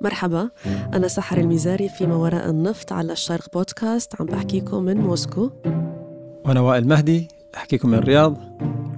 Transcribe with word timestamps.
مرحبا. 0.00 0.50
أنا 0.94 1.08
سحر 1.08 1.38
المزاري 1.38 1.88
في 1.88 2.06
ما 2.06 2.16
وراء 2.16 2.50
النفط 2.50 2.92
على 2.92 3.12
الشرق 3.12 3.44
بودكاست. 3.52 4.20
عم 4.20 4.26
بحكيكم 4.26 4.82
من 4.82 4.96
موسكو. 4.96 5.50
وأنا 6.44 6.60
وائل 6.60 6.88
مهدي 6.88 7.28
أحكيكم 7.56 7.88
من 7.88 7.98
الرياض. 7.98 8.36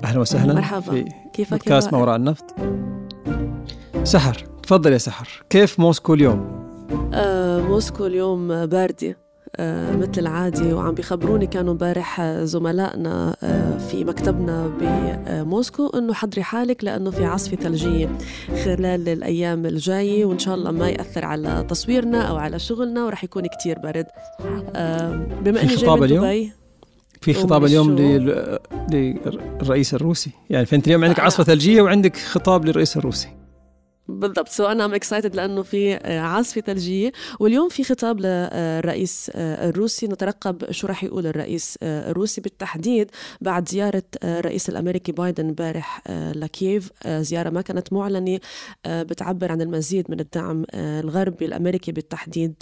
أهلا 0.05 0.21
وسهلا 0.21 0.55
مرحبا. 0.55 0.81
في 0.81 1.05
كيفك 1.33 1.51
بودكاست 1.51 1.93
ما 1.93 1.99
وراء 1.99 2.17
النفط. 2.17 2.45
سحر 4.03 4.45
تفضل 4.63 4.93
يا 4.93 4.99
سحر. 4.99 5.43
كيف 5.51 5.81
موسكو 5.81 6.15
اليوم؟ 6.15 6.61
آه 7.15 7.61
موسكو 7.61 8.07
اليوم 8.07 8.67
باردة. 8.67 9.17
مثل 9.59 10.13
العادي 10.19 10.73
وعم 10.73 10.95
بيخبروني 10.95 11.47
كانوا 11.47 11.73
امبارح 11.73 12.23
زملائنا 12.23 13.37
آه، 13.43 13.79
في 13.79 14.05
مكتبنا 14.05 14.73
بموسكو 14.81 15.87
إنه 15.87 16.15
حضري 16.15 16.43
حالك 16.43 16.85
لأنه 16.85 17.11
في 17.11 17.25
عاصفه 17.25 17.57
ثلجية 17.57 18.09
خلال 18.65 19.09
الأيام 19.09 19.67
الجاية 19.67 20.25
وإن 20.25 20.39
شاء 20.39 20.55
الله 20.55 20.71
ما 20.71 20.89
يأثر 20.89 21.25
على 21.25 21.67
تصويرنا 21.69 22.23
أو 22.23 22.37
على 22.37 22.59
شغلنا 22.59 23.05
ورح 23.05 23.25
يكون 23.25 23.47
كتير 23.47 23.79
برد. 23.79 24.07
آه، 24.77 25.27
بما 25.43 25.63
إني 25.63 25.75
جاي 25.75 25.91
من 25.91 26.07
دبي. 26.07 26.53
في 27.21 27.35
خطاب 27.35 27.65
اليوم 27.65 27.97
للرئيس 28.91 29.95
الروسي. 29.95 30.31
يعني 30.51 30.67
فأنت 30.67 30.87
اليوم 30.87 31.05
عندك 31.05 31.21
عاصفه 31.21 31.45
ثلجية 31.45 31.83
وعندك 31.83 32.17
خطاب 32.17 32.65
للرئيس 32.65 32.97
الروسي. 32.97 33.40
بالضبط. 34.21 34.49
so 34.49 34.67
أنا 34.67 34.85
I'm 34.85 34.95
excited 34.95 35.37
لأنه 35.37 35.63
في 35.63 35.95
آه، 35.95 36.21
عاصفه 36.21 36.61
ثلجيه 36.61 37.13
واليوم 37.41 37.69
في 37.69 37.85
خطاب 37.85 38.21
للرئيس 38.21 39.31
آه، 39.35 39.69
الروسي. 39.69 40.07
نترقب 40.07 40.71
شو 40.71 40.87
راح 40.87 41.05
يقول 41.05 41.27
الرئيس 41.27 41.79
آه، 41.83 42.11
الروسي. 42.11 42.41
بالتحديد 42.41 43.11
بعد 43.41 43.69
زيارة 43.69 44.03
الرئيس 44.25 44.69
الأمريكي 44.69 45.13
بايدن 45.13 45.49
امبارح 45.49 46.03
لكييف 46.11 46.91
زيارة 47.07 47.51
ما 47.51 47.61
كانت 47.61 47.93
معلنة 47.93 48.41
بتعبر 48.87 49.53
عن 49.53 49.63
المزيد 49.63 50.11
من 50.11 50.21
الدعم 50.21 50.65
الغربي 50.75 51.45
الأمريكي 51.45 51.93
بالتحديد 51.93 52.55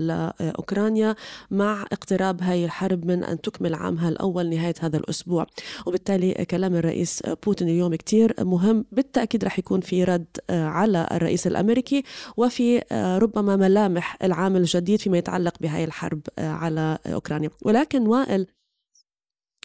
لأوكرانيا 0.00 1.14
مع 1.50 1.82
اقتراب 1.92 2.42
هاي 2.42 2.64
الحرب 2.64 3.06
من 3.06 3.24
أن 3.24 3.40
تكمل 3.40 3.74
عامها 3.74 4.08
الأول 4.08 4.50
نهاية 4.50 4.74
هذا 4.80 4.96
الأسبوع. 4.96 5.46
وبالتالي 5.86 6.44
كلام 6.50 6.74
الرئيس 6.74 7.22
بوتين 7.46 7.68
اليوم 7.68 7.94
كتير 7.94 8.34
مهم. 8.40 8.84
بالتأكيد 8.92 9.44
راح 9.44 9.58
يكون 9.58 9.80
في 9.80 10.04
رد 10.04 10.26
على 10.50 10.91
الرئيس 10.96 11.46
الأمريكي 11.46 12.02
وفي 12.36 12.82
آه، 12.92 13.18
ربما 13.18 13.56
ملامح 13.56 14.16
العام 14.22 14.56
الجديد 14.56 15.00
فيما 15.00 15.18
يتعلق 15.18 15.54
بهذه 15.60 15.84
الحرب 15.84 16.20
آه، 16.38 16.50
على 16.50 16.98
أوكرانيا. 17.06 17.50
ولكن 17.62 18.06
وائل 18.06 18.46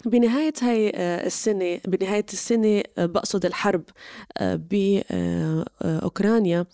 بنهاية 0.05 0.53
هاي 0.61 0.91
آه، 0.95 1.25
السنة 1.25 1.79
بنهاية 1.87 2.25
السنة 2.33 2.83
بقصد 2.97 3.45
الحرب 3.45 3.83
بأوكرانيا 4.41 6.65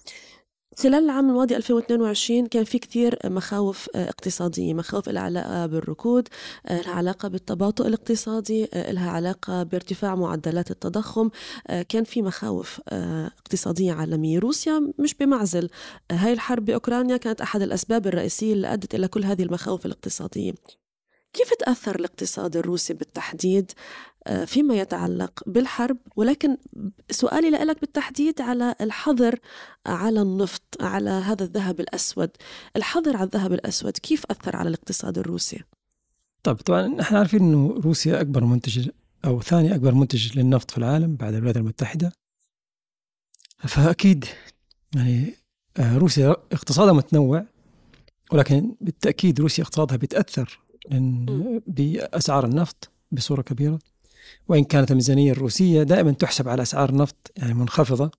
خلال 0.80 1.04
العام 1.04 1.30
الماضي 1.30 1.56
2022 1.56 2.48
كان 2.48 2.64
في 2.64 2.80
كثير 2.80 3.20
مخاوف 3.26 3.90
اقتصادية 3.96 4.74
مخاوف 4.74 5.10
لها 5.10 5.22
علاقة 5.22 5.66
بالركود 5.66 6.28
لها 6.70 6.92
علاقة 6.92 7.28
بالتباطؤ 7.28 7.88
الاقتصادي 7.88 8.68
لها 8.76 9.12
علاقة 9.12 9.64
بارتفاع 9.64 10.16
معدلات 10.16 10.72
التضخم. 10.72 11.30
كان 11.90 12.04
في 12.04 12.22
مخاوف 12.22 12.82
اقتصادية 12.88 13.94
عالمية. 13.94 14.40
روسيا 14.40 14.94
مش 15.00 15.14
بمعزل. 15.14 15.70
هاي 16.12 16.34
الحرب 16.34 16.66
بأوكرانيا 16.66 17.18
كانت 17.18 17.42
أحد 17.42 17.62
الأسباب 17.62 18.08
الرئيسية 18.08 18.54
اللي 18.54 18.74
أدت 18.74 18.96
إلى 18.96 19.08
كل 19.08 19.24
هذه 19.24 19.44
المخاوف 19.44 19.86
الاقتصادية. 19.86 20.54
كيف 21.34 21.54
تأثر 21.54 21.96
الاقتصاد 21.96 22.58
الروسي 22.58 22.94
بالتحديد؟ 22.94 23.72
فيما 24.46 24.76
يتعلق 24.76 25.44
بالحرب. 25.48 25.98
ولكن 26.16 26.58
سؤالي 27.12 27.50
لك 27.50 27.82
بالتحديد 27.82 28.42
على 28.42 28.76
الحظر 28.82 29.40
على 29.86 30.22
النفط 30.22 30.78
على 30.82 31.10
هذا 31.10 31.44
الذهب 31.44 31.80
الأسود. 31.80 32.30
الحظر 32.76 33.18
على 33.18 33.26
الذهب 33.26 33.54
الأسود 33.54 33.92
كيف 33.98 34.26
أثر 34.32 34.56
على 34.56 34.70
الاقتصاد 34.70 35.18
الروسي؟ 35.18 35.64
طيب 36.44 36.56
طبعا 36.56 36.88
نحن 36.88 37.16
عارفين 37.16 37.40
أنه 37.40 37.82
روسيا 37.84 38.22
أكبر 38.22 38.44
منتج 38.44 38.90
أو 39.26 39.42
ثاني 39.42 39.76
أكبر 39.76 39.94
منتج 39.94 40.38
للنفط 40.38 40.72
في 40.72 40.78
العالم 40.78 41.16
بعد 41.16 41.34
الولايات 41.34 41.58
المتحدة. 41.58 42.14
فأكيد 43.58 44.26
يعني 44.96 45.34
آه، 45.78 45.98
روسيا 45.98 46.30
اقتصادها 46.30 46.94
متنوع 46.94 47.46
ولكن 48.32 48.76
بالتأكيد 48.82 49.42
روسيا 49.42 49.64
اقتصادها 49.64 49.98
بيتأثر 49.98 50.60
بأسعار 51.68 52.46
النفط 52.46 52.90
بصورة 53.12 53.42
كبيرة. 53.42 53.80
وإن 54.48 54.64
كانت 54.64 54.92
الميزانية 54.92 55.32
الروسية 55.32 55.84
دائما 55.84 56.12
تحسب 56.12 56.50
على 56.50 56.62
أسعار 56.62 56.90
النفط 56.90 57.32
يعني 57.38 57.54
منخفضة. 57.54 58.12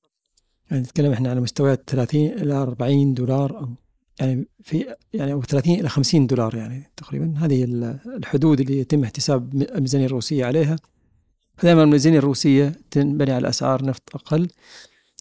يعني 0.71 0.83
نتكلم 0.83 1.13
إحنا 1.13 1.31
على 1.31 1.41
مستويات 1.41 1.83
30 1.87 2.27
إلى 2.27 2.55
40 2.55 3.15
دولار 3.15 3.59
أو 3.59 3.69
يعني 4.21 4.49
في 4.63 4.95
يعني 5.13 5.33
أو 5.33 5.43
30 5.43 5.75
إلى 5.75 5.89
50 5.89 6.27
دولار 6.27 6.55
يعني 6.55 6.91
تقريبا. 6.97 7.35
هذه 7.39 7.65
الحدود 8.07 8.61
اللي 8.61 8.79
يتم 8.79 9.05
احتساب 9.05 9.63
الميزانية 9.63 10.07
الروسية 10.07 10.45
عليها. 10.45 10.77
فدائما 11.57 11.83
الميزانية 11.83 12.19
الروسية 12.19 12.73
تنبني 12.91 13.33
على 13.33 13.49
أسعار 13.49 13.85
نفط 13.85 14.03
أقل 14.15 14.49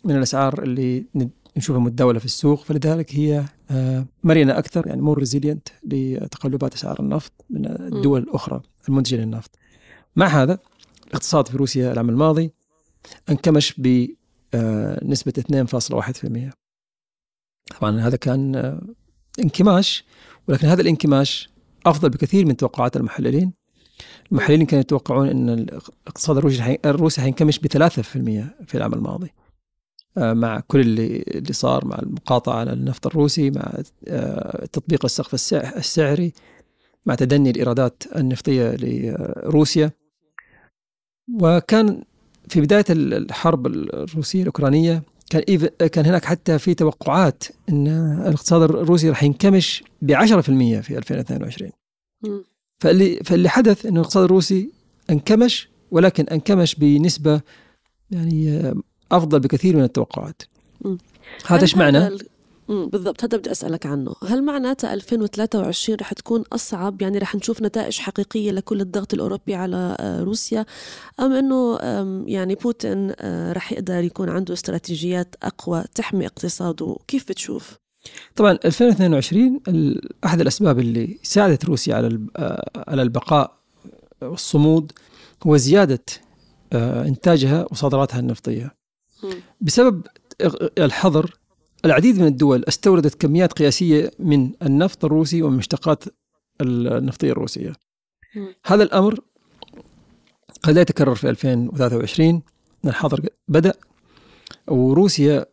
من 0.06 0.16
الأسعار 0.16 0.64
اللي 0.64 1.06
نشوفها 1.58 1.82
متداولة 1.82 2.20
في 2.20 2.26
السوق. 2.26 2.64
فلذلك 2.64 3.16
هي 3.16 3.46
آه، 3.72 4.06
مرنة 4.24 4.58
أكثر 4.58 4.88
يعني 4.88 5.02
more 5.02 5.18
resilient 5.19 5.68
لتقلبات 5.84 6.74
أسعار 6.74 7.00
النفط 7.00 7.32
من 7.50 7.66
الدول 7.66 8.22
الأخرى 8.22 8.62
المنتجة 8.90 9.16
للنفط. 9.16 9.52
مع 10.16 10.25
هذا 10.25 10.59
الاقتصاد 11.07 11.47
في 11.47 11.57
روسيا 11.57 11.91
العام 11.91 12.09
الماضي 12.09 12.51
انكمش 13.29 13.74
بنسبة 13.78 15.34
آه، 15.38 15.63
2.1% 15.63 16.53
طبعا 17.79 18.00
هذا 18.01 18.16
كان 18.16 18.56
آه، 18.56 18.81
انكماش 19.40 20.03
ولكن 20.47 20.68
هذا 20.68 20.81
الانكماش 20.81 21.50
أفضل 21.85 22.09
بكثير 22.09 22.46
من 22.46 22.57
توقعات 22.57 22.97
المحللين. 22.97 23.53
المحللين 24.31 24.66
كانوا 24.66 24.81
يتوقعون 24.81 25.29
أن 25.29 25.50
الاقتصاد 25.50 26.38
الروسي 26.85 27.22
حينكمش 27.22 27.59
ب 27.59 27.68
3% 27.68 27.75
في 28.68 28.75
العام 28.75 28.94
الماضي. 28.94 29.34
آه، 30.18 30.34
مع 30.34 30.59
كل 30.59 30.79
اللي 30.79 31.23
اللي 31.28 31.53
صار 31.53 31.85
مع 31.85 32.00
المقاطعة 32.00 32.56
على 32.56 32.73
النفط 32.73 33.07
الروسي 33.07 33.52
مع 33.52 33.73
تطبيق 34.72 35.06
السقف 35.06 35.53
السعري 35.53 36.34
مع 37.06 37.16
تدني 37.16 37.50
الإيرادات 37.50 38.03
النفطية 38.16 38.75
لروسيا. 38.79 39.91
وكان 41.41 42.03
في 42.47 42.61
بداية 42.61 42.85
الحرب 42.89 43.67
الروسية 43.67 44.41
الأوكرانية 44.41 45.03
كان 45.29 45.67
كان 45.88 46.06
هناك 46.06 46.25
حتى 46.25 46.59
في 46.59 46.73
توقعات 46.73 47.44
إن 47.69 47.88
الاقتصاد 48.28 48.61
الروسي 48.61 49.09
راح 49.09 49.23
ينكمش 49.23 49.84
ب 50.01 50.13
10% 50.13 50.22
في 50.81 50.97
2022 50.97 51.72
فاللي 52.79 53.16
فاللي 53.16 53.50
حدث 53.50 53.85
انه 53.85 54.00
الاقتصاد 54.00 54.23
الروسي 54.23 54.72
انكمش 55.09 55.69
ولكن 55.91 56.23
انكمش 56.23 56.75
بنسبة 56.75 57.41
يعني 58.11 58.73
أفضل 59.11 59.40
بكثير 59.40 59.75
من 59.75 59.84
التوقعات. 59.84 60.41
هذا 61.45 61.61
إيش 61.61 61.78
معنى؟ 61.78 62.17
بالضبط. 62.73 63.23
هذا 63.23 63.38
بدي 63.38 63.51
أسألك 63.51 63.85
عنه. 63.85 64.16
هل 64.28 64.44
معناتها 64.44 64.94
2023 64.94 65.97
رح 66.00 66.13
تكون 66.13 66.44
أصعب؟ 66.53 67.01
يعني 67.01 67.17
رح 67.17 67.35
نشوف 67.35 67.61
نتائج 67.61 68.00
حقيقية 68.00 68.51
لكل 68.51 68.81
الضغط 68.81 69.13
الأوروبي 69.13 69.56
على 69.56 69.97
آه، 70.00 70.23
روسيا؟ 70.23 70.66
أم 71.19 71.31
إنه 71.31 71.79
يعني 72.28 72.56
بوتين 72.56 73.13
آه، 73.19 73.53
رح 73.53 73.72
يقدر 73.72 74.03
يكون 74.03 74.29
عنده 74.29 74.53
استراتيجيات 74.53 75.35
أقوى 75.44 75.84
تحمي 75.95 76.25
اقتصاده؟ 76.25 76.97
كيف 77.07 77.29
بتشوف؟ 77.29 77.78
طبعا 78.35 78.59
2022 78.66 79.59
أحد 80.25 80.41
الأسباب 80.41 80.79
اللي 80.79 81.19
ساعدت 81.23 81.66
روسيا 81.66 81.95
على 81.95 82.19
آه، 82.38 82.69
على 82.88 83.01
البقاء 83.01 83.57
والصمود 84.22 84.91
هو 85.47 85.57
زيادة 85.57 86.03
إنتاجها 86.73 87.66
وصادراتها 87.72 88.19
النفطية. 88.19 88.72
بسبب 89.61 90.07
الحظر 90.78 91.35
العديد 91.85 92.20
من 92.20 92.28
الدول 92.28 92.64
استوردت 92.68 93.16
كميات 93.16 93.53
قياسية 93.53 94.12
من 94.20 94.52
النفط 94.62 95.06
الروسي 95.06 95.41
ومن 95.41 95.53
المشتقات 95.53 96.03
النفطية 96.62 97.32
الروسية. 97.32 97.74
هذا 98.66 98.84
الأمر 98.84 99.20
قد 100.64 100.74
لا 100.74 100.82
يتكرر 100.82 101.16
في 101.16 101.30
2023 101.30 102.30
أن 102.85 102.90
الحظر 102.90 103.26
بدأ 103.47 103.74
وروسيا 104.68 105.46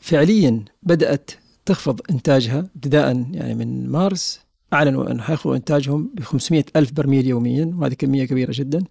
فعليا 0.00 0.64
بدأت 0.82 1.30
تخفض 1.66 2.00
إنتاجها 2.10 2.58
ابتداء 2.58 3.26
يعني 3.30 3.54
من 3.54 3.88
مارس. 3.90 4.40
أعلنوا 4.72 5.10
أنه 5.10 5.22
حيخفضوا 5.22 5.56
إنتاجهم 5.56 6.10
ب 6.14 6.20
500 6.20 6.64
ألف 6.76 6.92
برميل 6.92 7.26
يوميا 7.26 7.74
وهذه 7.78 7.94
كمية 7.94 8.24
كبيرة 8.24 8.52
جدا. 8.54 8.84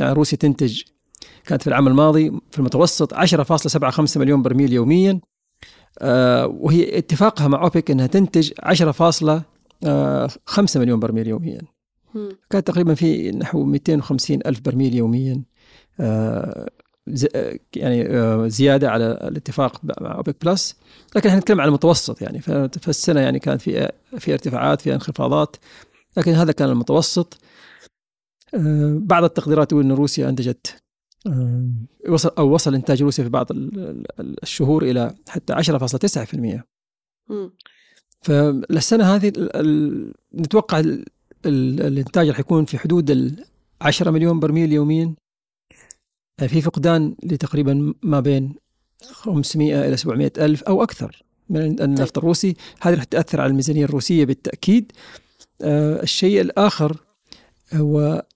يعني 0.00 0.12
روسيا 0.12 0.38
تنتج 0.38 0.82
كانت 1.46 1.62
في 1.62 1.68
العام 1.68 1.88
الماضي 1.88 2.30
في 2.50 2.58
المتوسط 2.58 3.14
10.75 3.14 4.16
مليون 4.16 4.42
برميل 4.42 4.72
يوميا. 4.72 5.20
وهي 6.46 6.98
اتفاقها 6.98 7.48
مع 7.48 7.62
أوبك 7.62 7.90
إنها 7.90 8.06
تنتج 8.06 8.52
10.5 8.62 9.42
آه، 9.84 10.28
مليون 10.76 11.00
برميل 11.00 11.26
يوميا. 11.26 11.60
كانت 12.50 12.66
تقريبا 12.66 12.94
في 12.94 13.30
نحو 13.30 13.64
250 13.64 14.40
ألف 14.46 14.60
برميل 14.60 14.94
يوميا. 14.94 15.42
آه، 16.00 16.68
يعني 17.76 18.08
زيادة 18.50 18.90
على 18.90 19.04
الاتفاق 19.04 19.80
مع 20.00 20.14
أوبك 20.14 20.44
بلس. 20.44 20.76
لكن 21.16 21.28
إحنا 21.28 21.40
نتكلم 21.40 21.60
على 21.60 21.68
المتوسط 21.68 22.22
يعني 22.22 22.40
فالسنه 22.80 23.20
يعني 23.20 23.38
كانت 23.38 23.60
في 23.60 23.92
في 24.18 24.32
ارتفاعات 24.32 24.80
في 24.80 24.94
انخفاضات. 24.94 25.56
لكن 26.16 26.32
هذا 26.32 26.52
كان 26.52 26.68
المتوسط. 26.68 27.38
بعض 28.96 29.24
التقديرات 29.24 29.70
تقول 29.70 29.84
إن 29.84 29.92
روسيا 29.92 30.28
أنتجت 30.28 30.82
وصل 32.08 32.30
أو 32.38 32.54
وصل 32.54 32.74
إنتاج 32.74 33.02
روسيا 33.02 33.24
في 33.24 33.30
بعض 33.30 33.46
الشهور 34.20 34.82
إلى 34.82 35.14
حتى 35.28 35.54
10.9% 35.54 36.60
فالسنه 38.22 39.14
هذه 39.14 39.32
نتوقع 40.34 40.82
الإنتاج 41.46 42.28
راح 42.28 42.40
يكون 42.40 42.64
في 42.64 42.78
حدود 42.78 43.10
ال 43.10 43.44
10 43.80 44.10
مليون 44.10 44.40
برميل 44.40 44.72
يوميا. 44.72 45.14
في 46.38 46.60
فقدان 46.60 47.14
لتقريبا 47.22 47.94
ما 48.02 48.20
بين 48.20 48.54
500 49.02 49.88
إلى 49.88 49.96
700 49.96 50.32
ألف 50.38 50.62
أو 50.62 50.82
أكثر 50.82 51.22
من 51.50 51.80
النفط 51.82 52.14
طيب. 52.14 52.24
الروسي. 52.24 52.56
هذه 52.80 52.94
راح 52.94 53.04
تأثر 53.04 53.40
على 53.40 53.50
الميزانية 53.50 53.84
الروسية 53.84 54.24
بالتأكيد. 54.24 54.92
آه 55.62 56.02
الشيء 56.02 56.40
الآخر 56.40 56.96
هو 57.74 58.00
آه 58.00 58.26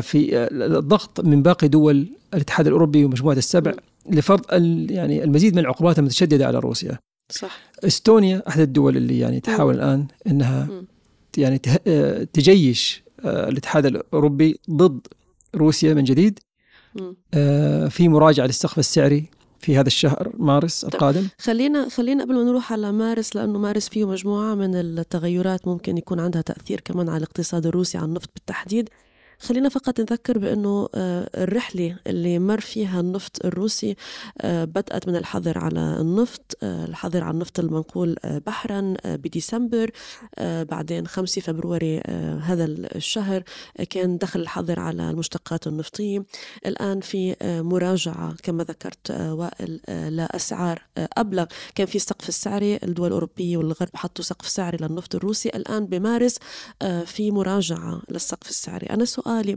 في 0.00 0.38
آه 0.38 0.48
الضغط 0.52 1.20
من 1.20 1.42
باقي 1.42 1.68
دول 1.68 2.08
الاتحاد 2.34 2.66
الأوروبي 2.66 3.04
ومجموعة 3.04 3.34
السبع 3.34 3.72
لفرض 4.10 4.44
يعني 4.90 5.24
المزيد 5.24 5.52
من 5.54 5.58
العقوبات 5.58 5.98
المتشددة 5.98 6.46
على 6.46 6.58
روسيا. 6.58 6.98
صح. 7.30 7.58
إستونيا 7.84 8.42
أحد 8.48 8.60
الدول 8.60 8.96
اللي 8.96 9.18
يعني 9.18 9.40
تحاول 9.40 9.74
الآن 9.74 10.06
إنها 10.26 10.68
يعني 11.36 11.60
آه، 11.86 12.24
تجيش 12.32 13.02
آه، 13.24 13.48
الاتحاد 13.48 13.86
الأوروبي 13.86 14.60
ضد 14.70 15.06
روسيا 15.54 15.94
من 15.94 16.04
جديد. 16.04 16.38
آه، 17.34 17.88
في 17.88 18.08
مراجعة 18.08 18.46
للسقف 18.46 18.78
السعري 18.78 19.30
في 19.58 19.76
هذا 19.76 19.86
الشهر 19.86 20.32
مارس 20.38 20.80
طيب، 20.80 20.94
القادم. 20.94 21.28
خلينا 21.38 21.88
خلينا 21.88 22.24
قبل 22.24 22.34
ما 22.34 22.42
نروح 22.42 22.72
على 22.72 22.92
مارس 22.92 23.36
لأنه 23.36 23.58
مارس 23.58 23.88
فيه 23.88 24.08
مجموعة 24.08 24.54
من 24.54 24.74
التغيرات 24.74 25.68
ممكن 25.68 25.98
يكون 25.98 26.20
عندها 26.20 26.42
تأثير 26.42 26.80
كمان 26.80 27.08
على 27.08 27.16
الاقتصاد 27.16 27.66
الروسي 27.66 27.98
على 27.98 28.06
النفط 28.06 28.30
بالتحديد. 28.34 28.88
خلينا 29.44 29.68
فقط 29.68 30.00
نذكر 30.00 30.38
بأنه 30.38 30.88
آه، 30.94 31.30
الرحلة 31.34 31.96
اللي 32.06 32.38
مر 32.38 32.60
فيها 32.60 33.00
النفط 33.00 33.44
الروسي 33.44 33.96
آه، 34.40 34.64
بدأت 34.64 35.08
من 35.08 35.16
الحظر 35.16 35.58
على 35.58 35.96
النفط 36.00 36.56
آه، 36.62 36.84
الحظر 36.84 37.24
على 37.24 37.34
النفط 37.34 37.60
المنقول 37.60 38.16
بحرا 38.24 38.94
بديسمبر 39.04 39.90
بعدين 40.40 41.06
5 41.06 41.42
فبراير 41.42 42.02
هذا 42.42 42.64
الشهر 42.64 43.42
كان 43.90 44.18
دخل 44.18 44.40
الحظر 44.40 44.80
على 44.80 45.10
المشتقات 45.10 45.66
النفطية. 45.66 46.24
الآن 46.66 47.00
في 47.00 47.36
مراجعة 47.42 48.34
كما 48.42 48.64
ذكرت 48.64 49.10
وائل 49.10 49.80
لأسعار 50.16 50.82
أبلغ. 50.96 51.44
كان 51.74 51.86
في 51.86 51.98
سقف 51.98 52.28
السعري 52.28 52.76
الدول 52.82 53.06
الأوروبية 53.06 53.56
والغرب 53.56 53.88
حطوا 53.94 54.24
سقف 54.24 54.48
سعري 54.48 54.78
للنفط 54.80 55.14
الروسي. 55.14 55.48
الآن 55.48 55.86
بمارس 55.86 56.38
في 57.06 57.30
مراجعة 57.30 58.02
للسقف 58.10 58.50
السعري. 58.50 58.86
أنا 58.86 59.04
سؤال 59.04 59.33
سؤالي 59.34 59.56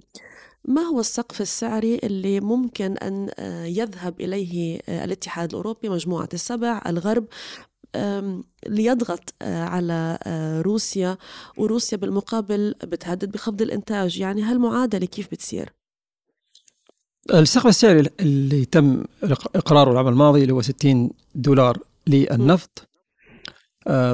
ما 0.66 0.82
هو 0.82 1.00
السقف 1.00 1.42
السعري 1.42 2.00
اللي 2.04 2.40
ممكن 2.40 2.98
أن 2.98 3.30
آه، 3.40 3.66
يذهب 3.66 4.22
إليه 4.22 4.80
آه، 4.90 5.06
الاتحاد 5.06 5.50
الأوروبي 5.50 5.90
مجموعة 5.90 6.30
السبع 6.34 6.82
الغرب 6.88 7.26
ليضغط 8.68 9.34
آه، 9.42 9.64
على 9.64 10.18
روسيا 10.66 11.18
وروسيا 11.58 11.98
بالمقابل 11.98 12.76
بتهدد 12.84 13.32
بخفض 13.32 13.62
الإنتاج 13.62 14.20
يعني 14.20 14.42
هالمعادلة 14.42 15.06
كيف 15.06 15.32
بتصير؟ 15.32 15.74
السقف 17.34 17.68
السعري 17.68 18.10
اللي 18.20 18.66
تم 18.66 19.04
إقراره 19.56 19.92
العام 19.92 20.08
الماضي 20.08 20.42
اللي 20.42 20.54
هو 20.54 20.62
60 20.62 21.12
دولار 21.36 21.78
للنفط 22.08 22.87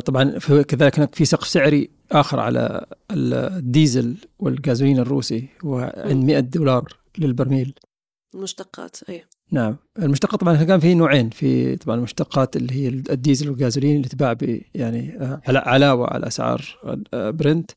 طبعا 0.05 0.39
كذلك 0.67 1.15
في 1.15 1.25
سقف 1.25 1.47
سعري 1.47 1.89
آخر 2.11 2.39
على 2.39 2.85
الديزل 3.11 4.17
والغازولين 4.39 4.99
الروسي 4.99 5.47
وعند 5.63 6.25
100 6.25 6.39
دولار 6.39 6.97
للبرميل. 7.17 7.73
المشتقات 8.35 8.97
أي. 9.09 9.23
نعم. 9.51 9.77
المشتقات 9.99 10.39
طبعا 10.39 10.63
كان 10.63 10.79
في 10.79 10.93
نوعين. 10.93 11.29
في 11.29 11.75
طبعا 11.75 11.95
المشتقات 11.95 12.55
اللي 12.55 12.73
هي 12.73 12.87
الديزل 12.87 13.49
والغازولين 13.49 13.97
اللي 13.97 14.09
تباع 14.09 14.33
ب 14.33 14.61
يعني 14.73 15.17
آه، 15.21 15.41
على 15.47 15.59
علاوة 15.59 16.07
على 16.07 16.27
أسعار 16.27 16.79
آه، 17.13 17.29
برنت 17.29 17.71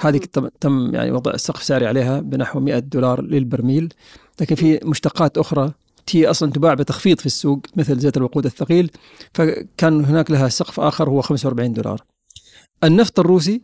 هذه 0.00 0.20
تم 0.60 0.94
يعني 0.94 1.10
وضع 1.10 1.30
السقف 1.30 1.62
سعري 1.62 1.86
عليها 1.86 2.20
بنحو 2.20 2.60
100 2.60 2.78
دولار 2.78 3.22
للبرميل. 3.22 3.94
لكن 4.40 4.54
في 4.54 4.80
مشتقات 4.84 5.38
أخرى 5.38 5.72
هي 6.10 6.26
أصلا 6.26 6.52
تباع 6.52 6.74
بتخفيض 6.74 7.20
في 7.20 7.26
السوق 7.26 7.60
مثل 7.76 7.98
زيت 7.98 8.16
الوقود 8.16 8.44
الثقيل 8.44 8.90
فكان 9.34 10.04
هناك 10.04 10.30
لها 10.30 10.48
سقف 10.48 10.80
آخر 10.80 11.10
هو 11.10 11.22
45 11.22 11.72
دولار. 11.72 12.04
النفط 12.84 13.20
الروسي 13.20 13.62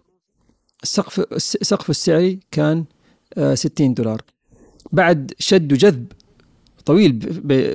السقف 0.82 1.42
سقفه 1.42 1.90
السعري 1.90 2.40
كان 2.50 2.84
60 3.54 3.90
آه، 3.90 3.94
دولار. 3.94 4.22
بعد 4.92 5.32
شد 5.38 5.72
وجذب 5.72 6.12
طويل 6.86 7.20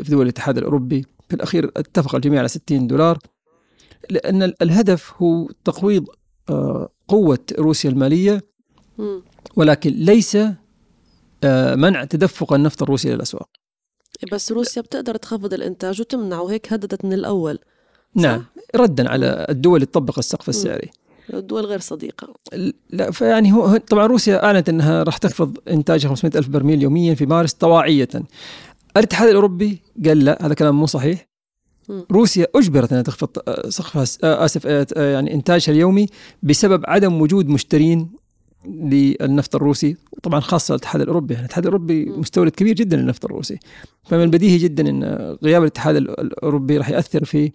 في 0.04 0.10
دول 0.10 0.22
الاتحاد 0.22 0.58
الأوروبي 0.58 1.06
في 1.30 1.36
الأخير 1.36 1.72
اتفق 1.78 2.16
الجميع 2.16 2.40
على 2.40 2.48
60 2.48 2.88
دولار 2.88 3.20
لأن 4.10 4.54
الهدف 4.62 5.14
هو 5.18 5.50
تقويض 5.66 6.06
آه، 6.50 6.90
قوة 7.08 7.40
روسيا 7.60 7.90
المالية 7.90 8.42
ولكن 9.56 9.92
ليس 9.92 10.38
آه، 11.44 11.76
منع 11.76 12.04
تدفق 12.04 12.54
النفط 12.54 12.84
الروسي 12.84 13.10
للأسواق. 13.10 13.50
بس 14.32 14.52
روسيا 14.52 14.82
بتقدر 14.82 15.16
تخفض 15.16 15.54
الإنتاج 15.54 16.02
وتمنعه 16.02 16.42
وهيك 16.42 16.74
هددت 16.74 17.06
من 17.06 17.14
الأول. 17.14 17.60
نعم 18.16 18.46
ردا 18.76 19.10
على 19.10 19.46
الدول 19.50 19.76
اللي 19.76 19.86
تطبق 19.86 20.18
السقف 20.18 20.50
السعري. 20.50 20.90
دول 21.30 21.66
غير 21.66 21.80
صديقة. 21.80 22.34
لا 22.90 23.12
فيعني 23.12 23.54
هو 23.54 23.78
طبعا 23.78 24.08
روسيا 24.08 24.46
أعلنت 24.46 24.70
أنها 24.70 25.04
راح 25.04 25.18
تخفض 25.18 25.58
إنتاجها 25.68 26.10
500 26.10 26.38
ألف 26.38 26.48
برميل 26.48 26.84
يوميا 26.84 27.16
في 27.16 27.26
مارس 27.26 27.54
طواعية. 27.54 28.10
الاتحاد 28.98 29.30
الأوروبي 29.30 29.82
قال 30.06 30.20
لا 30.20 30.46
هذا 30.46 30.54
كلام 30.54 30.80
مو 30.80 30.86
صحيح. 30.86 31.28
روسيا 32.12 32.48
أجبرت 32.56 32.92
إنها 32.92 33.04
تخفض 33.04 33.30
سقفها 33.70 34.06
آسف 34.24 34.66
يعني 34.96 35.34
إنتاجها 35.34 35.74
اليومي 35.74 36.08
بسبب 36.44 36.84
عدم 36.88 37.22
وجود 37.22 37.48
مشترين 37.48 38.10
للنفط 38.66 39.56
الروسي 39.56 39.98
طبعا 40.24 40.40
خاصة 40.40 40.76
الاتحاد 40.76 41.02
الأوروبي. 41.02 41.34
يعني 41.34 41.46
الاتحاد 41.46 41.66
الأوروبي 41.66 42.06
مستورد 42.06 42.52
كبير 42.52 42.76
جدا 42.76 42.98
للنفط 42.98 43.26
الروسي. 43.26 43.60
فمن 44.04 44.24
البديهي 44.24 44.58
جدا 44.58 44.90
إن 44.90 45.04
غياب 45.44 45.62
الاتحاد 45.62 45.96
الأوروبي 45.96 46.78
راح 46.78 46.90
ياثر 46.90 47.26
في 47.26 47.52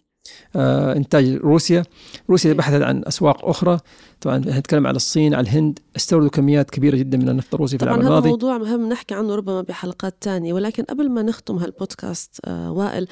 إنتاج 0.57 1.35
روسيا. 1.35 1.83
روسيا 2.31 2.53
بحثت 2.53 2.83
عن 2.83 3.03
أسواق 3.07 3.45
أخرى. 3.45 3.79
طبعا 4.21 4.39
نتكلم 4.39 4.87
على 4.87 4.97
الصين 4.97 5.35
على 5.35 5.45
الهند. 5.45 5.79
استوردوا 5.97 6.29
كميات 6.29 6.71
كبيرة 6.71 6.97
جدا 6.97 7.19
من 7.19 7.29
النفط 7.29 7.55
الروسي 7.55 7.79
في 7.79 7.85
العام 7.85 8.01
الماضي 8.01 8.15
طبعا 8.15 8.21
هذا 8.21 8.31
موضوع 8.31 8.59
مهم 8.59 8.89
نحكي 8.89 9.15
عنه 9.15 9.35
ربما 9.35 9.63
بحلقات 9.63 10.15
تانية. 10.21 10.53
ولكن 10.53 10.83
قبل 10.83 11.11
ما 11.11 11.23
نختم 11.23 11.57
هالبودكاست 11.57 12.41
آه 12.45 12.73
وائل 12.73 13.07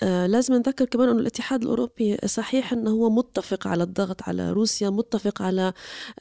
آه 0.00 0.26
لازم 0.26 0.54
نذكر 0.54 0.84
كمان 0.84 1.08
إنه 1.08 1.20
الاتحاد 1.20 1.62
الأوروبي 1.62 2.16
صحيح 2.26 2.72
إنه 2.72 2.90
هو 2.90 3.10
متفق 3.10 3.66
على 3.66 3.82
الضغط 3.82 4.22
على 4.22 4.52
روسيا 4.52 4.90
متفق 4.90 5.42
على 5.42 5.72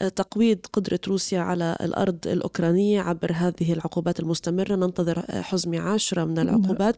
آه 0.01 0.07
تقويض 0.07 0.59
قدرة 0.73 0.99
روسيا 1.07 1.39
على 1.39 1.77
الأرض 1.81 2.17
الأوكرانية 2.27 3.01
عبر 3.01 3.31
هذه 3.35 3.73
العقوبات 3.73 4.19
المستمرة. 4.19 4.75
ننتظر 4.75 5.23
آه، 5.29 5.41
حزمه 5.41 5.79
عاشرة 5.79 6.23
من 6.23 6.39
العقوبات. 6.39 6.95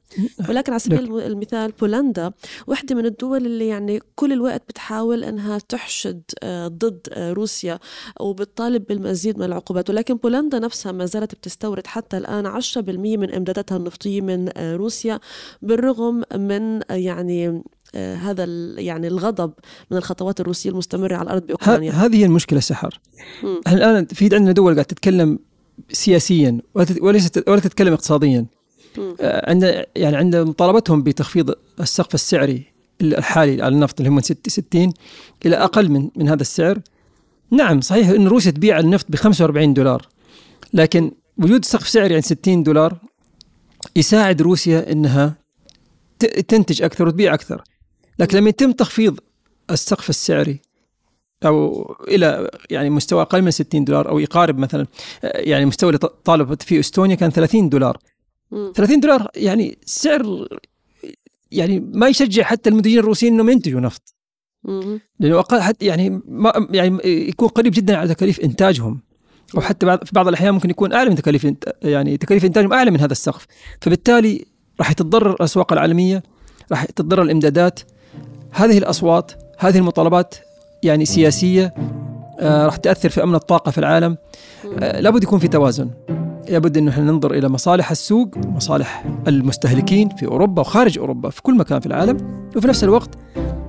ولكن 0.49 0.71
على 0.71 0.79
سبيل 0.79 1.19
المثال 1.19 1.71
بولندا 1.71 2.31
واحدة 2.67 2.95
من 2.95 3.05
الدول 3.05 3.45
اللي 3.53 3.67
يعني 3.67 3.99
كل 4.15 4.33
الوقت 4.33 4.63
بتحاول 4.69 5.23
إنها 5.23 5.57
تحشد 5.57 6.21
آه، 6.43 6.67
ضد 6.67 7.07
آه، 7.11 7.33
روسيا 7.33 7.79
وبتطالب 8.19 8.85
بالمزيد 8.85 9.37
من 9.37 9.45
العقوبات. 9.45 9.89
ولكن 9.89 10.15
بولندا 10.15 10.59
نفسها 10.59 10.91
ما 10.91 11.05
زالت 11.05 11.35
بتستورد 11.35 11.87
حتى 11.87 12.17
الآن 12.17 12.45
10% 12.45 13.17
من 13.17 13.33
إمداداتها 13.33 13.77
النفطية 13.77 14.21
من 14.21 14.49
آه، 14.57 14.75
روسيا 14.75 15.19
بالرغم 15.61 16.23
من 16.35 16.81
يعني 16.89 17.63
هذا 17.95 18.45
يعني 18.77 19.07
الغضب 19.07 19.53
من 19.91 19.97
الخطوات 19.97 20.39
الروسية 20.39 20.69
المستمرة 20.69 21.15
على 21.15 21.23
الأرض 21.23 21.45
بأوكرانيا 21.45 21.91
هذه 21.91 22.15
هي 22.15 22.25
المشكلة 22.25 22.59
سحر. 22.59 22.99
الآن 23.67 24.05
في 24.05 24.35
عندنا 24.35 24.51
دول 24.51 24.65
قاعدة 24.65 24.83
تتكلم 24.83 25.39
سياسيا 25.91 26.61
وليست 27.01 27.49
ولا 27.49 27.59
تتكلم 27.59 27.93
اقتصاديا؟ 27.93 28.45
عند 29.21 29.85
يعني 29.95 30.15
عند 30.15 30.35
مطالبتهم 30.35 31.03
بتخفيض 31.03 31.55
السقف 31.79 32.13
السعري 32.13 32.72
الحالي 33.03 33.61
على 33.61 33.75
النفط 33.75 33.99
اللي 33.99 34.09
هم 34.09 34.21
60 34.21 34.93
إلى 35.45 35.55
أقل 35.55 35.89
من 35.89 36.09
من 36.15 36.29
هذا 36.29 36.41
السعر. 36.41 36.79
نعم 37.51 37.81
صحيح 37.81 38.09
إن 38.09 38.27
روسيا 38.27 38.51
تبيع 38.51 38.79
النفط 38.79 39.05
ب 39.09 39.15
45 39.15 39.73
دولار 39.73 40.07
لكن 40.73 41.11
وجود 41.37 41.65
سقف 41.65 41.89
سعري 41.89 42.13
عند 42.13 42.23
60 42.23 42.63
دولار 42.63 42.97
يساعد 43.95 44.41
روسيا 44.41 44.91
إنها 44.91 45.35
تنتج 46.47 46.81
أكثر 46.81 47.07
وتبيع 47.07 47.33
أكثر. 47.33 47.63
لكن 48.19 48.37
لما 48.37 48.49
يتم 48.49 48.71
تخفيض 48.71 49.19
السقف 49.71 50.09
السعري 50.09 50.59
أو 51.45 51.95
إلى 52.07 52.49
يعني 52.69 52.89
مستوى 52.89 53.21
أقل 53.21 53.41
من 53.41 53.51
60 53.51 53.83
دولار 53.83 54.09
أو 54.09 54.19
يقارب 54.19 54.57
مثلا 54.57 54.87
يعني 55.23 55.65
مستوى 55.65 55.89
اللي 55.89 56.09
طالبت 56.25 56.63
فيه 56.63 56.79
إستونيا 56.79 57.15
كان 57.15 57.29
30 57.29 57.69
دولار. 57.69 57.97
30 58.75 58.99
دولار 58.99 59.27
يعني 59.35 59.77
سعر 59.85 60.47
يعني 61.53 61.79
ما 61.79 62.07
يشجع 62.07 62.43
حتى 62.43 62.69
المنتجين 62.69 62.99
الروسيين 62.99 63.33
إنهم 63.33 63.49
ينتجوا 63.49 63.79
نفط. 63.79 64.15
لأنه 65.19 65.39
أقل 65.39 65.61
حتى 65.61 65.85
يعني 65.85 66.21
ما 66.27 66.67
يعني 66.71 66.99
يكون 67.03 67.47
قريب 67.47 67.73
جدا 67.75 67.97
على 67.97 68.13
تكاليف 68.13 68.39
إنتاجهم. 68.39 69.01
أو 69.55 69.61
حتى 69.61 69.85
بعض 69.85 70.03
في 70.03 70.11
بعض 70.13 70.27
الأحيان 70.27 70.53
ممكن 70.53 70.69
يكون 70.69 70.93
أعلى 70.93 71.09
من 71.09 71.15
تكاليف 71.15 71.47
يعني 71.81 72.17
تكاليف 72.17 72.45
إنتاجهم 72.45 72.73
أعلى 72.73 72.91
من 72.91 72.99
هذا 72.99 73.11
السقف. 73.11 73.45
فبالتالي 73.81 74.45
راح 74.79 74.91
تتضرر 74.91 75.31
الأسواق 75.31 75.73
العالمية 75.73 76.23
راح 76.71 76.85
تتضرر 76.85 77.21
الإمدادات. 77.21 77.79
هذه 78.51 78.77
الأصوات 78.77 79.31
هذه 79.57 79.77
المطالبات 79.77 80.35
يعني 80.83 81.05
سياسية 81.05 81.73
آه 82.39 82.65
راح 82.65 82.75
تأثر 82.75 83.09
في 83.09 83.23
أمن 83.23 83.35
الطاقة 83.35 83.71
في 83.71 83.77
العالم. 83.77 84.17
آه 84.79 84.99
لابد 84.99 85.23
يكون 85.23 85.39
في 85.39 85.47
توازن. 85.47 85.89
لابد 86.49 86.77
انه 86.77 86.91
إحنا 86.91 87.03
ننظر 87.03 87.33
إلى 87.33 87.49
مصالح 87.49 87.91
السوق 87.91 88.37
مصالح 88.37 89.05
المستهلكين 89.27 90.09
في 90.09 90.25
أوروبا 90.25 90.61
وخارج 90.61 90.99
أوروبا 90.99 91.29
في 91.29 91.41
كل 91.41 91.57
مكان 91.57 91.79
في 91.79 91.85
العالم 91.85 92.17
وفي 92.55 92.67
نفس 92.67 92.83
الوقت 92.83 93.09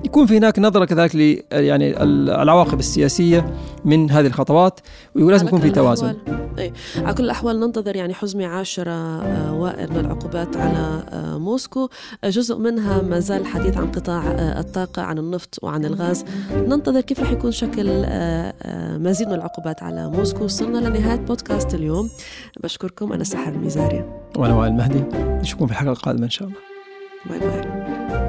يكون 0.05 0.25
في 0.25 0.37
هناك 0.37 0.59
نظرة 0.59 0.85
كذلك 0.85 1.15
ل 1.15 1.41
يعني 1.51 2.03
العواقب 2.03 2.79
السياسية 2.79 3.53
من 3.85 4.11
هذه 4.11 4.27
الخطوات 4.27 4.79
ولازم 5.15 5.47
يكون 5.47 5.61
في 5.61 5.69
توازن. 5.69 6.15
أي. 6.59 6.73
على 6.97 7.13
كل 7.13 7.23
الأحوال 7.23 7.59
ننتظر 7.59 7.95
يعني 7.95 8.13
حزمه 8.13 8.45
عاشرة 8.45 8.91
آه، 8.91 9.53
وائل 9.53 9.91
من 9.91 9.99
العقوبات 9.99 10.57
على 10.57 11.03
آه، 11.09 11.37
موسكو. 11.37 11.89
آه، 12.23 12.29
جزء 12.29 12.57
منها 12.57 13.01
ما 13.01 13.19
زال 13.19 13.41
الحديث 13.41 13.77
عن 13.77 13.91
قطاع 13.91 14.23
الطاقة 14.59 15.01
عن 15.01 15.17
النفط 15.17 15.59
وعن 15.63 15.85
الغاز. 15.85 16.25
ننتظر 16.53 17.01
كيف 17.01 17.19
رح 17.19 17.31
يكون 17.31 17.51
شكل 17.51 18.05
مزيد 18.99 19.27
من 19.27 19.33
العقوبات 19.33 19.83
على 19.83 20.09
موسكو. 20.09 20.43
وصلنا 20.43 20.77
لنهاية 20.77 21.19
بودكاست 21.19 21.73
اليوم. 21.73 22.09
بشكركم 22.63 23.13
أنا 23.13 23.23
سحر 23.23 23.51
الميزاري 23.51 24.05
وأنا 24.35 24.55
وائل 24.55 24.73
مهدي. 24.73 25.03
نشوفكم 25.17 25.65
في 25.67 25.71
الحلقة 25.71 25.91
القادمة 25.91 26.25
إن 26.25 26.29
شاء 26.29 26.47
الله. 26.47 26.59
bye 27.29 27.39
bye. 27.39 28.24